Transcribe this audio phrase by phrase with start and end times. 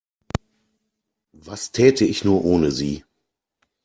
[1.45, 3.03] Was täte ich nur ohne Sie?